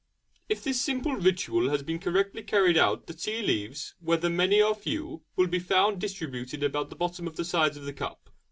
If 0.49 0.63
this 0.63 0.81
simple 0.81 1.15
ritual 1.15 1.69
has 1.69 1.83
been 1.83 1.99
correctly 1.99 2.41
carried 2.41 2.75
out 2.75 3.05
the 3.05 3.13
tea 3.13 3.43
leaves, 3.43 3.93
whether 3.99 4.31
many 4.31 4.59
or 4.59 4.73
few, 4.73 5.21
will 5.35 5.45
be 5.45 5.59
found 5.59 6.01
distributed 6.01 6.63
about 6.63 6.89
the 6.89 6.95
bottom 6.95 7.27
and 7.27 7.45
sides 7.45 7.77
of 7.77 7.85
the 7.85 7.93
cup. 7.93 8.31